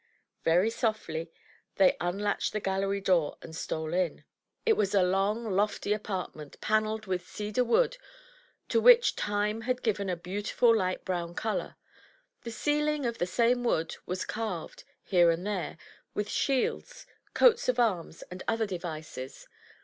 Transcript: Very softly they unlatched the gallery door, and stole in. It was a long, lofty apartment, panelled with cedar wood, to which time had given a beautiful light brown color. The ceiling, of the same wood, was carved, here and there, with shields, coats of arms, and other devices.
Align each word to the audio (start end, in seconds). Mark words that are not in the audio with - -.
Very 0.43 0.71
softly 0.71 1.31
they 1.75 1.95
unlatched 2.01 2.53
the 2.53 2.59
gallery 2.59 2.99
door, 2.99 3.37
and 3.43 3.55
stole 3.55 3.93
in. 3.93 4.23
It 4.65 4.73
was 4.73 4.95
a 4.95 5.03
long, 5.03 5.51
lofty 5.55 5.93
apartment, 5.93 6.59
panelled 6.59 7.05
with 7.05 7.27
cedar 7.27 7.63
wood, 7.63 7.97
to 8.69 8.81
which 8.81 9.15
time 9.15 9.61
had 9.61 9.83
given 9.83 10.09
a 10.09 10.15
beautiful 10.15 10.75
light 10.75 11.05
brown 11.05 11.35
color. 11.35 11.75
The 12.41 12.49
ceiling, 12.49 13.05
of 13.05 13.19
the 13.19 13.27
same 13.27 13.63
wood, 13.63 13.95
was 14.07 14.25
carved, 14.25 14.85
here 15.03 15.29
and 15.29 15.45
there, 15.45 15.77
with 16.15 16.31
shields, 16.31 17.05
coats 17.35 17.69
of 17.69 17.79
arms, 17.79 18.23
and 18.31 18.41
other 18.47 18.65
devices. 18.65 19.47